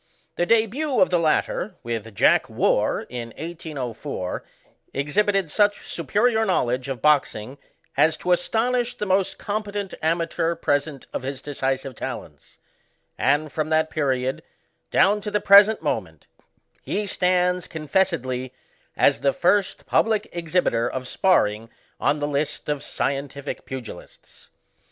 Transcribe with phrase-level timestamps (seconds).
[0.35, 4.43] The debiU of the latter, with Jack fVarr, in 1804,
[4.95, 7.59] exhibited such superior knowledge of boxing
[7.95, 12.57] as to astonish the most competent amateur present of his decisive talents;
[13.15, 14.41] and, from that pe riod,
[14.89, 16.25] down to the present moment,
[16.81, 18.49] he stands con fessedly,
[18.97, 24.49] as the first public exhibitor of sparring on the list of scientific pugilists.